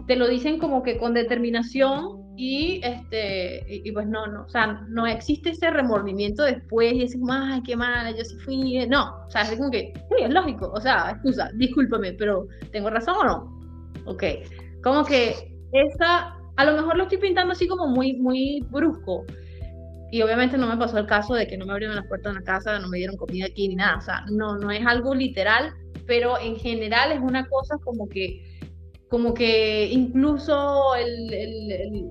[0.06, 4.84] te lo dicen como que con determinación y este y, pues no, no, o sea,
[4.88, 9.24] no existe ese remordimiento después y es como, ay, qué mala, yo sí fui, no,
[9.26, 13.16] o sea, es como que, sí, es lógico, o sea, excusa, discúlpame, pero ¿tengo razón
[13.20, 13.60] o no?
[14.06, 14.24] Ok,
[14.82, 19.24] como que esa, a lo mejor lo estoy pintando así como muy, muy brusco.
[20.10, 22.40] Y obviamente no me pasó el caso de que no me abrieron las puertas de
[22.40, 23.96] la casa, no me dieron comida aquí ni nada.
[23.96, 25.72] O sea, no, no es algo literal,
[26.06, 28.60] pero en general es una cosa como que,
[29.08, 32.10] como que incluso el, el,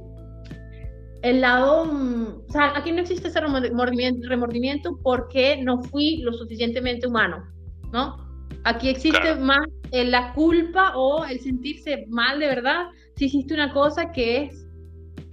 [1.21, 7.05] el, lado, o sea, aquí no existe ese remordimiento, remordimiento porque no fui lo suficientemente
[7.05, 7.45] humano,
[7.93, 8.17] ¿no?
[8.63, 9.59] Aquí existe más
[9.91, 14.67] la culpa o el sentirse mal de verdad si hiciste una cosa que es,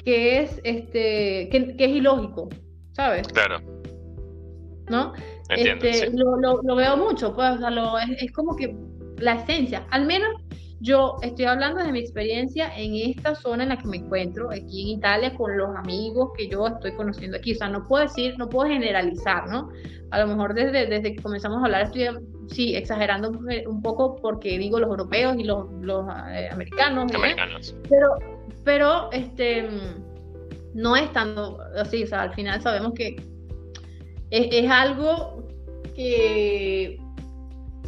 [0.05, 2.49] que es, este, que, es ilógico,
[2.93, 3.27] ¿sabes?
[3.29, 3.61] Claro.
[4.89, 5.13] ¿No?
[5.51, 8.75] este, lo, lo, veo mucho, pues, o sea, lo, es, es como que
[9.19, 10.31] la esencia, al menos
[10.81, 14.83] yo estoy hablando de mi experiencia en esta zona en la que me encuentro, aquí
[14.83, 17.53] en Italia, con los amigos que yo estoy conociendo aquí.
[17.53, 19.71] O sea, no puedo decir, no puedo generalizar, ¿no?
[20.11, 22.07] A lo mejor desde, desde que comenzamos a hablar estoy
[22.49, 23.31] sí, exagerando
[23.67, 27.13] un poco porque digo los europeos y los, los eh, americanos.
[27.15, 27.75] Americanos.
[27.89, 28.09] Pero,
[28.65, 29.69] pero este,
[30.75, 33.17] no es tanto así, o sea, al final sabemos que
[34.31, 35.47] es, es algo
[35.95, 36.99] que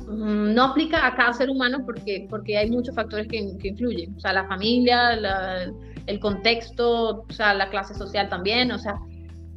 [0.06, 4.14] mm, no aplica a cada ser humano porque, porque hay muchos factores que, que influyen,
[4.16, 5.72] o sea, la familia, la,
[6.06, 8.96] el contexto, o sea, la clase social también, o sea,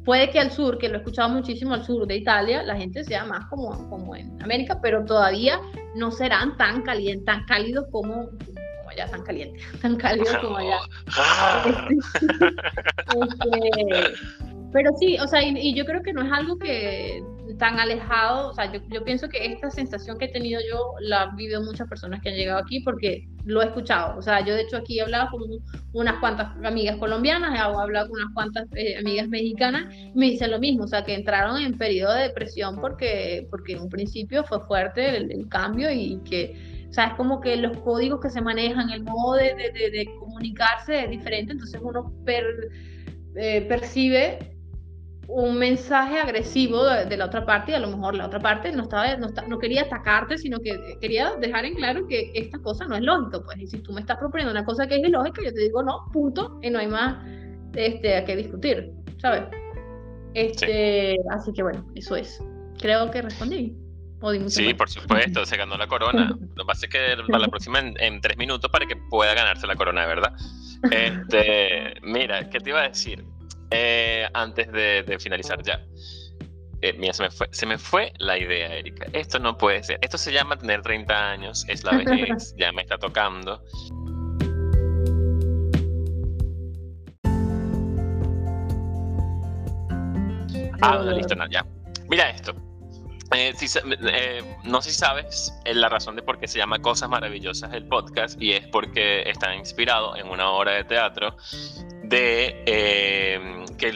[0.04, 3.04] puede que al sur, que lo he escuchado muchísimo al sur de Italia, la gente
[3.04, 5.60] sea más como, como en América, pero todavía
[5.94, 10.78] no serán tan calientes, tan cálidos como, como allá, tan calientes, tan cálidos como allá.
[13.14, 14.14] Este,
[14.74, 17.22] pero sí, o sea, y, yo creo que no es algo que
[17.60, 21.36] tan alejado, o sea, yo, pienso que esta sensación que he tenido yo la han
[21.36, 24.62] vivido muchas personas que han llegado aquí porque lo he escuchado, o sea, yo de
[24.62, 25.42] hecho aquí he hablado con
[25.92, 30.58] unas cuantas amigas colombianas, he hablado con unas cuantas eh, amigas mexicanas, me dicen lo
[30.58, 34.58] mismo, o sea, que entraron en periodo de depresión porque, porque en un principio fue
[34.66, 38.90] fuerte el, cambio y que, o sea, es como que los códigos que se manejan,
[38.90, 42.12] el modo de, de, comunicarse es diferente, entonces uno
[43.36, 44.53] eh, percibe
[45.28, 48.82] un mensaje agresivo de, la otra parte y a lo mejor la otra parte no
[48.82, 52.96] estaba no, no, quería atacarte sino que quería dejar en claro que esta cosa no
[52.96, 55.52] es lógico pues y si tú me estás proponiendo una cosa que es ilógica yo
[55.52, 57.24] te digo no punto y no hay más
[57.74, 59.44] este a qué discutir sabes
[60.34, 62.42] este así que bueno eso es
[62.78, 63.76] creo que respondí
[64.48, 66.36] sí, por supuesto, se ganó la corona.
[66.54, 69.66] Lo que pasa es que para la próxima en, tres minutos para que pueda ganarse
[69.66, 70.32] la corona, ¿verdad?
[70.90, 73.24] Este, mira, ¿qué te iba a decir?
[73.76, 75.84] Eh, antes de, finalizar ya.
[76.80, 79.06] Eh, mira, se me, fue, se me fue la idea, Erika.
[79.12, 79.98] Esto no puede ser.
[80.00, 83.60] Esto se llama tener 30 años, es la vejez, ya me está tocando.
[90.80, 91.66] Ah, la lista, ya.
[92.08, 92.54] Mira esto.
[93.34, 97.86] Eh, no sé si sabes la razón de por qué se llama Cosas Maravillosas el
[97.86, 101.36] podcast y es porque está inspirado en una obra de teatro
[102.04, 103.92] de eh, que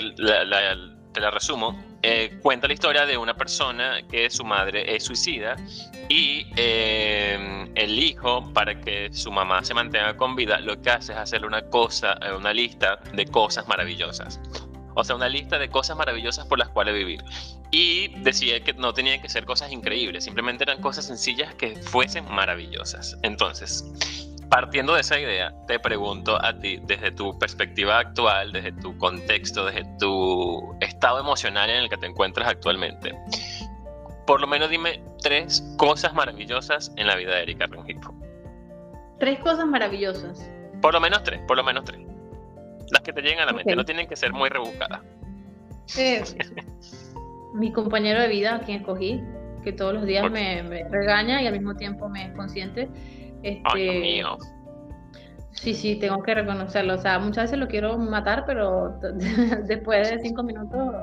[1.13, 1.79] te la resumo.
[2.03, 5.57] Eh, cuenta la historia de una persona que su madre es suicida
[6.09, 11.13] y eh, el hijo, para que su mamá se mantenga con vida, lo que hace
[11.13, 14.41] es hacerle una cosa, una lista de cosas maravillosas.
[14.95, 17.21] O sea, una lista de cosas maravillosas por las cuales vivir.
[17.71, 22.25] Y decía que no tenían que ser cosas increíbles, simplemente eran cosas sencillas que fuesen
[22.31, 23.19] maravillosas.
[23.23, 23.85] Entonces,
[24.49, 29.67] partiendo de esa idea, te pregunto a ti, desde tu perspectiva actual, desde tu contexto,
[29.67, 33.15] desde tu estado emocional en el que te encuentras actualmente,
[34.27, 38.15] por lo menos dime tres cosas maravillosas en la vida de Erika Rengifo.
[39.19, 40.51] Tres cosas maravillosas.
[40.81, 42.01] Por lo menos tres, por lo menos tres.
[42.91, 45.03] Las que te lleguen a la mente, no tienen que ser muy rebuscadas.
[45.97, 46.23] Eh,
[47.55, 49.23] mi compañero de vida, a quien escogí,
[49.63, 52.89] que todos los días me, me, regaña y al mismo tiempo me consiente
[53.43, 54.37] este, mío.
[55.53, 56.95] Sí, sí, tengo que reconocerlo.
[56.95, 58.99] O sea, muchas veces lo quiero matar, pero
[59.67, 60.95] después de cinco minutos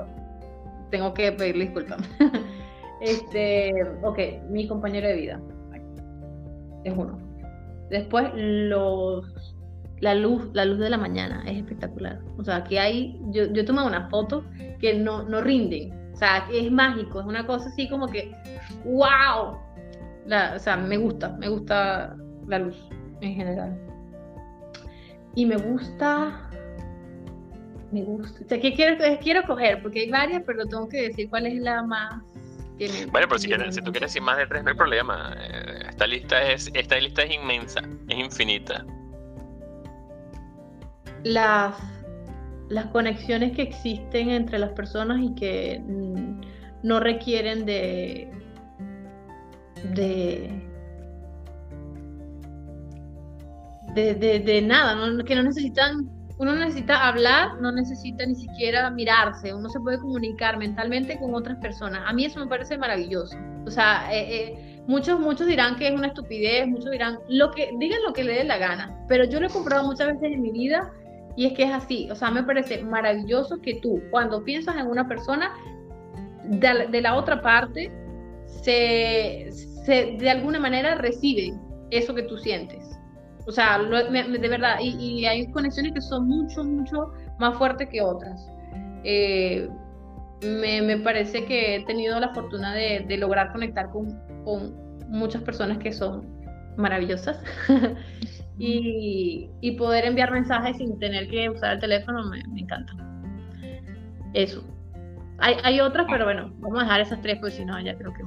[0.90, 1.98] tengo que pedirle disculpas.
[3.00, 5.40] este, ok, mi compañero de vida
[6.84, 7.18] es uno.
[7.90, 9.54] Después los
[10.00, 12.20] la luz, la luz de la mañana es espectacular.
[12.36, 14.44] O sea, aquí hay, yo, yo he tomado una foto
[14.78, 15.90] que no, no rinde.
[16.16, 18.32] O sea, es mágico, es una cosa así como que,
[18.86, 19.58] wow.
[20.54, 22.16] o sea, me gusta, me gusta
[22.48, 22.88] la luz
[23.20, 23.78] en general.
[25.34, 26.48] Y me gusta,
[27.92, 29.82] me gusta, o sea, ¿qué quiero, quiero coger?
[29.82, 32.22] Porque hay varias, pero tengo que decir cuál es la más...
[33.12, 35.36] bueno, pero si, quieres, si tú quieres decir más de tres, no hay problema.
[35.38, 38.86] Eh, esta lista es, esta lista es inmensa, es infinita.
[41.24, 41.76] Las,
[42.68, 46.40] las conexiones que existen entre las personas y que mm,
[46.82, 48.30] no requieren de,
[49.94, 50.66] de
[53.96, 59.80] de, nada, que no necesitan, uno necesita hablar, no necesita ni siquiera mirarse, uno se
[59.80, 62.02] puede comunicar mentalmente con otras personas.
[62.06, 63.36] A mí eso me parece maravilloso.
[63.66, 67.70] O sea, eh, eh, muchos, muchos dirán que es una estupidez, muchos dirán, lo que,
[67.78, 70.42] digan lo que le dé la gana, pero yo lo he comprado muchas veces en
[70.42, 70.92] mi vida
[71.36, 72.08] y es que es así.
[72.10, 75.52] O sea, me parece maravilloso que tú, cuando piensas en una persona,
[76.44, 77.90] de, la otra parte,
[78.46, 79.48] se,
[79.84, 81.52] se, de alguna manera recibe
[81.90, 82.98] eso que tú sientes.
[83.46, 88.48] O sea, de verdad, y, hay conexiones que son mucho, mucho más fuertes que otras.
[89.04, 89.68] Eh,
[90.42, 96.26] me, parece que he tenido la fortuna de, lograr conectar con, muchas personas que son
[96.76, 97.40] maravillosas
[98.58, 102.92] y, poder enviar mensajes sin tener que usar el teléfono me, encanta.
[104.32, 104.64] Eso.
[105.38, 108.12] Hay, hay otras, pero bueno, vamos a dejar esas tres, pues si no, ya creo
[108.14, 108.22] que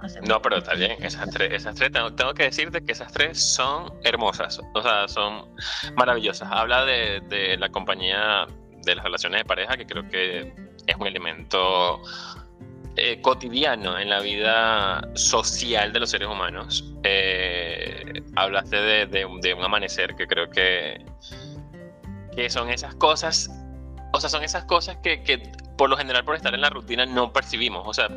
[0.00, 0.28] hacemos.
[0.28, 3.40] No, pero está bien, esas tres, esas tres tengo, tengo, que decirte que esas tres
[3.40, 5.46] son hermosas, o sea, son
[5.96, 6.48] maravillosas.
[6.50, 8.46] Habla de, de la compañía
[8.84, 10.52] de las relaciones de pareja, que creo que
[10.86, 12.00] es un elemento
[12.98, 16.84] eh, cotidiano en la vida social de los seres humanos.
[17.04, 21.04] Eh, hablaste de, de, un amanecer que creo que,
[22.34, 23.50] que son esas cosas,
[24.12, 27.06] o sea, son esas cosas que, que por lo general por estar en la rutina
[27.06, 28.08] no percibimos, o sea,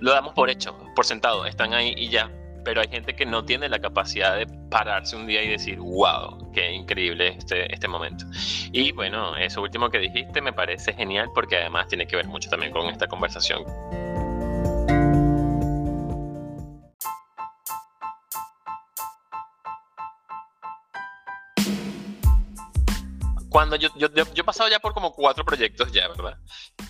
[0.00, 2.30] lo damos por hecho, por sentado, están ahí y ya,
[2.64, 6.50] pero hay gente que no tiene la capacidad de pararse un día y decir, wow,
[6.52, 8.24] qué increíble este, este momento.
[8.72, 12.48] Y bueno, eso último que dijiste me parece genial porque además tiene que ver mucho
[12.50, 13.64] también con esta conversación.
[23.50, 26.38] Cuando yo, yo, yo, he pasado ya por como cuatro proyectos ya, ¿verdad?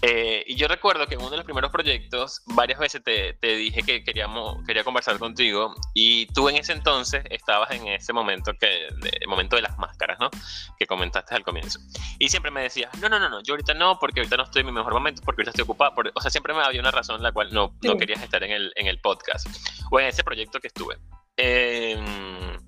[0.03, 3.57] Eh, y yo recuerdo que en uno de los primeros proyectos varias veces te, te,
[3.57, 8.53] dije que queríamos, quería conversar contigo y tú en ese entonces estabas en ese momento,
[8.61, 10.31] que, el momento de las máscaras, ¿no?
[10.79, 11.81] Que comentaste al comienzo.
[12.19, 14.61] Y siempre me decías, no, no, no, no, yo ahorita no, porque ahorita no estoy
[14.61, 15.95] en mi mejor momento, porque ahorita estoy ocupado.
[16.15, 18.73] o sea, siempre me había una razón la cual no, no querías estar en el,
[18.77, 19.47] en el podcast
[19.91, 20.99] o en ese proyecto que estuve.
[21.37, 22.59] Em,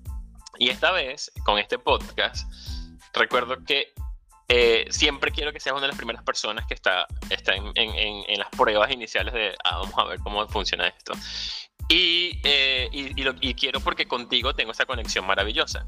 [0.57, 2.47] y esta vez, con este podcast,
[3.13, 3.93] recuerdo que
[4.49, 8.23] eh, siempre quiero que seas una de las primeras personas que está, está en, en,
[8.27, 11.13] en las pruebas iniciales de, ah, vamos a ver cómo funciona esto.
[11.89, 15.85] Y, eh, y, y, lo, y, quiero porque contigo tengo esa conexión maravillosa.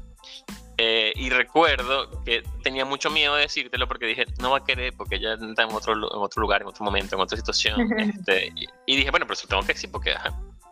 [0.78, 4.92] Eh, y recuerdo que tenía mucho miedo de decírtelo porque dije, no va a querer
[4.94, 7.90] porque ella está en otro, en otro lugar, en otro momento, en otra situación.
[7.98, 8.52] este,
[8.86, 10.14] y, dije, bueno, pero si tengo que decir porque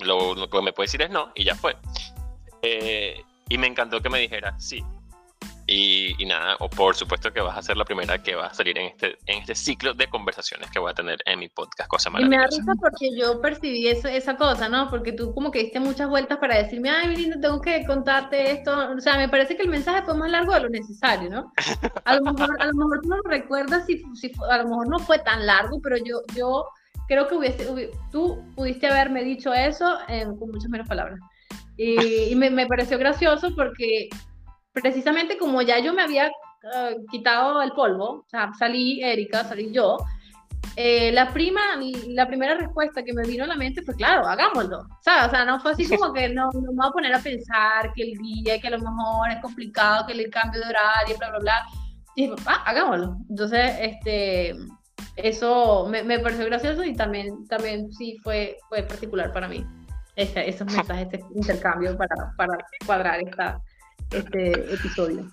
[0.00, 1.76] lo, lo, que me puede decir es no y ya fue.
[3.48, 4.84] y me encantó que me dijera, sí,
[5.66, 8.76] y, nada, o por supuesto que vas a ser la primera que va a salir
[8.76, 12.10] en este, en este ciclo de conversaciones que voy a tener en mi podcast, cosa
[12.10, 12.36] maravillosa.
[12.36, 14.90] Y me da risa porque yo percibí eso, esa cosa, ¿no?
[14.90, 18.50] Porque tú como que diste muchas vueltas para decirme, ay, mi lindo, tengo que contarte
[18.50, 18.92] esto.
[18.94, 21.52] O sea, me parece que el mensaje fue más largo de lo necesario, ¿no?
[22.04, 24.98] A lo mejor, a lo mejor tú no recuerdas si, si a lo mejor no
[24.98, 26.68] fue tan largo, pero yo, yo
[27.08, 29.98] creo que hubiese, tú pudiste haberme dicho eso
[30.38, 31.18] con muchas menos palabras.
[31.78, 34.10] Y, y me, me pareció gracioso porque
[34.74, 39.72] precisamente como ya yo me había uh, quitado el polvo, o sea, salí Erika, salí
[39.72, 39.96] yo,
[40.76, 41.60] eh, la, prima,
[42.08, 44.86] la primera respuesta que me vino a la mente fue, claro, hagámoslo.
[45.02, 45.28] ¿sabes?
[45.28, 47.92] O sea, no fue así como que no, no me voy a poner a pensar
[47.94, 51.30] que el día, que a lo mejor es complicado, que el cambio de horario, bla,
[51.30, 51.66] bla, bla.
[52.16, 53.16] Y dije, ah, hagámoslo.
[53.30, 54.54] Entonces, este,
[55.16, 59.64] eso me, me, pareció gracioso y también, también sí fue, fue particular para mí.
[60.16, 62.56] Este, esos mensajes, este intercambio para, para
[62.86, 63.60] cuadrar esta,
[64.10, 65.26] este episodio.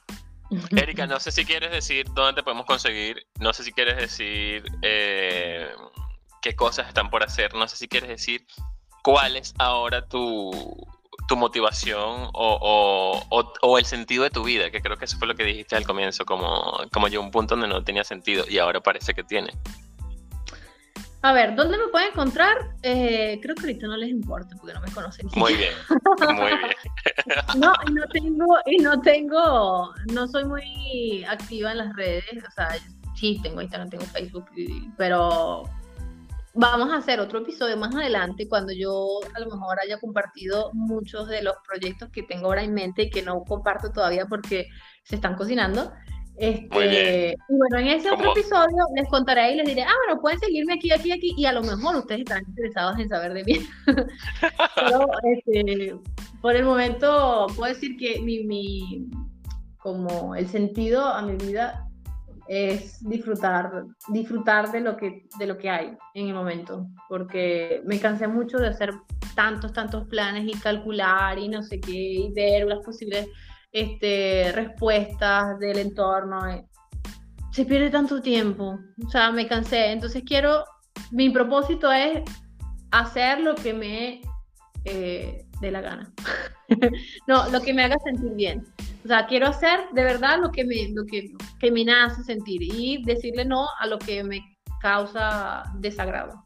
[0.71, 4.65] Erika, no sé si quieres decir dónde te podemos conseguir, no sé si quieres decir
[4.81, 5.69] eh,
[6.41, 8.45] qué cosas están por hacer, no sé si quieres decir
[9.01, 10.51] cuál es ahora tu,
[11.27, 15.27] tu motivación o, o, o, el sentido de tu vida, que creo que eso fue
[15.27, 18.57] lo que dijiste al comienzo, como, como llegó un punto donde no tenía sentido y
[18.57, 19.51] ahora parece que tiene.
[21.23, 22.57] A ver, ¿dónde me pueden encontrar?
[22.81, 25.27] Eh, creo que ahorita no les importa porque no me conocen.
[25.35, 25.73] Muy bien,
[26.19, 26.59] muy bien.
[27.57, 32.51] no, y no tengo, y no tengo, no soy muy activa en las redes, o
[32.51, 32.69] sea,
[33.15, 34.45] sí tengo Instagram, tengo Facebook,
[34.97, 35.69] pero
[36.53, 41.27] vamos a hacer otro episodio más adelante cuando yo a lo mejor haya compartido muchos
[41.27, 44.67] de los proyectos que tengo ahora en mente y que no comparto todavía porque
[45.03, 45.93] se están cocinando.
[46.37, 50.39] Este, y bueno, en ese otro episodio les contaré y les diré, ah, bueno, pueden
[50.39, 53.59] seguirme aquí, aquí, aquí, y a lo mejor ustedes están interesados en saber de mí.
[54.75, 55.95] Pero este,
[56.41, 59.09] por el momento puedo decir que mi, mi,
[59.77, 61.87] como el sentido a mi vida
[62.47, 67.99] es disfrutar, disfrutar de lo que, de lo que hay en el momento, porque me
[67.99, 68.91] cansé mucho de hacer
[69.35, 73.27] tantos, tantos planes y calcular y no sé qué, y ver las posibles
[73.71, 76.47] este, respuestas del entorno.
[76.47, 76.65] Eh,
[77.51, 79.91] se pierde tanto tiempo, o sea, me cansé.
[79.91, 80.63] Entonces quiero,
[81.11, 82.21] mi propósito es
[82.91, 84.21] hacer lo que me
[84.85, 86.11] eh, dé la gana.
[87.27, 88.63] no, lo que me haga sentir bien.
[89.03, 92.61] O sea, quiero hacer de verdad lo que me, lo que, que me nace sentir
[92.61, 94.41] y decirle no a lo que me
[94.79, 96.45] causa desagrado.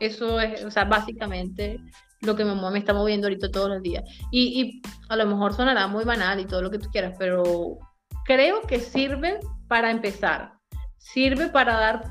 [0.00, 1.78] Eso es, o sea, básicamente
[2.22, 4.04] lo que me, me está moviendo ahorita todos los días.
[4.30, 7.78] Y, a lo mejor sonará muy banal y todo lo que tú quieras, pero
[8.24, 10.52] creo que sirve para empezar,
[10.98, 12.04] sirve para dar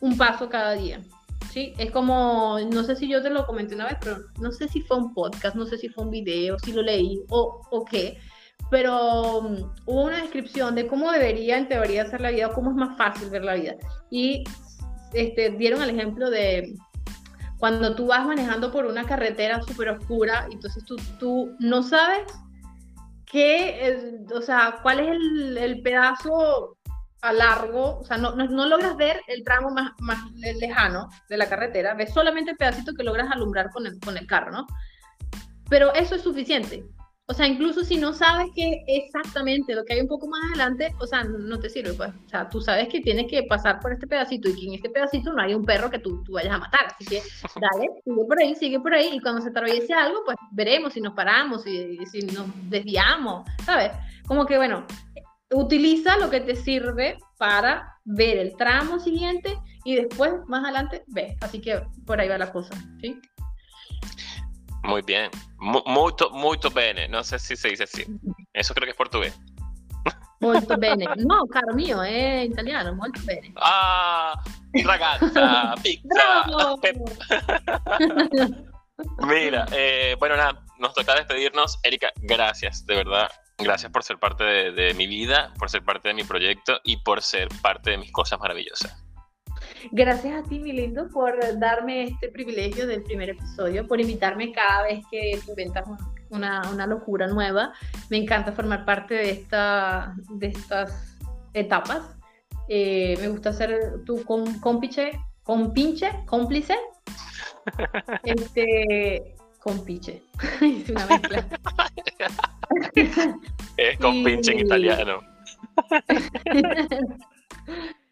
[0.00, 1.00] un paso cada día.
[1.50, 1.74] ¿sí?
[1.78, 4.80] Es como, no sé si yo te lo comenté una vez, pero no sé si
[4.82, 8.18] fue un podcast, no sé si fue un video, si lo leí o, o qué,
[8.70, 12.76] pero um, hubo una descripción de cómo debería en teoría ser la vida cómo es
[12.76, 13.76] más fácil ver la vida.
[14.10, 14.44] Y
[15.12, 16.74] este, dieron el ejemplo de
[17.58, 22.24] cuando tú vas manejando por una carretera súper oscura, entonces tú, tú no sabes
[23.24, 26.76] qué, o sea, cuál es el, el pedazo
[27.22, 31.48] a largo, o sea, no, no, logras ver el tramo más, más lejano de la
[31.48, 34.66] carretera, ves solamente el pedacito que logras alumbrar con el, con el carro, ¿no?
[35.68, 36.84] Pero eso es suficiente.
[37.28, 40.94] O sea, incluso si no sabes que exactamente lo que hay un poco más adelante,
[41.00, 42.10] o sea, no, te sirve, pues.
[42.24, 44.90] O sea, tú sabes que tienes que pasar por este pedacito y que en este
[44.90, 46.86] pedacito no hay un perro que tú, tú vayas a matar.
[46.86, 47.22] Así que
[47.60, 49.10] dale, sigue por ahí, sigue por ahí.
[49.12, 53.90] Y cuando se atraviese algo, pues veremos si nos paramos, y si nos desviamos, ¿sabes?
[54.28, 54.86] Como que, bueno,
[55.52, 61.36] utiliza lo que te sirve para ver el tramo siguiente y después, más adelante, ve.
[61.40, 63.20] Así que por ahí va la cosa, ¿sí?
[64.86, 65.30] Muy bien.
[65.58, 67.08] Molto, molto bene.
[67.08, 68.04] No sé si se dice así.
[68.52, 69.38] Eso creo que es portugués.
[70.40, 71.06] Molto bene.
[71.26, 72.94] No, caro mío, es italiano.
[72.94, 73.52] Molto bene.
[73.56, 74.40] Ah,
[74.84, 76.44] ragazza, pizza.
[79.18, 81.78] Mira, eh, bueno, nada, nos toca despedirnos.
[81.82, 83.30] Erika, gracias, de verdad.
[83.58, 87.22] Gracias por ser parte de mi vida, por ser parte de mi proyecto y por
[87.22, 89.05] ser parte de mis cosas maravillosas.
[89.92, 94.84] Gracias a ti, mi lindo, por darme este privilegio del primer episodio, por invitarme cada
[94.84, 95.84] vez que inventas
[96.30, 97.72] una, una, locura nueva.
[98.10, 101.16] Me encanta formar parte de, esta, de estas
[101.54, 102.16] etapas.
[102.68, 105.12] Eh, me gusta ser tu cómplice,
[105.42, 106.76] compinche, cómplice.
[108.22, 110.22] Este, compiche.
[110.60, 111.44] es una mezcla.
[113.76, 115.18] es compinche en italiano.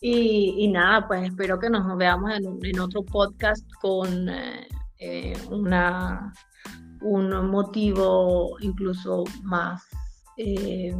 [0.00, 4.68] Y, nada, pues espero que nos veamos en, otro podcast con eh,
[4.98, 6.32] eh, una,
[7.00, 9.82] un motivo incluso más,
[10.36, 10.94] eh,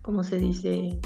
[0.00, 0.98] ¿cómo se dice?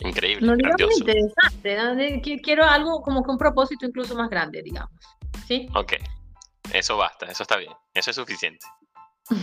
[0.00, 0.46] Increíble.
[0.46, 4.98] No digamos interesante, quiero algo como con un propósito incluso más grande, digamos.
[5.46, 5.68] ¿Sí?
[5.74, 5.92] Ok,
[6.72, 8.64] eso basta, eso está bien, eso es suficiente.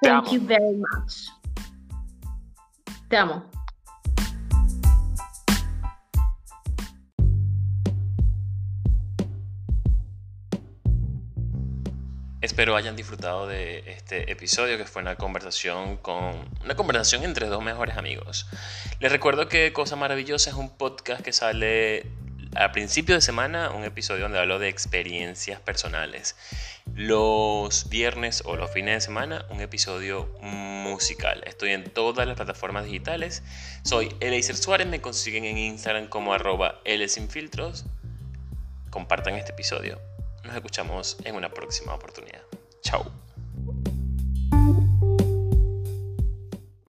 [0.00, 1.41] Thank you very much.
[3.12, 3.44] Te amo.
[12.40, 17.62] Espero hayan disfrutado de este episodio que fue una conversación con una conversación entre dos
[17.62, 18.46] mejores amigos.
[18.98, 22.06] Les recuerdo que Cosa Maravillosa es un podcast que sale
[22.54, 26.36] a principio de semana, un episodio donde hablo de experiencias personales
[26.94, 31.42] los viernes o los fines de semana un episodio musical.
[31.46, 33.42] Estoy en todas las plataformas digitales.
[33.84, 36.80] Soy Eleiser Suárez, me consiguen en Instagram como arroba
[37.28, 37.86] Filtros.
[38.90, 40.00] Compartan este episodio.
[40.44, 42.42] Nos escuchamos en una próxima oportunidad.
[42.82, 43.31] Chao.